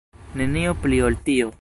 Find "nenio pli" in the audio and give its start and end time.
0.41-1.01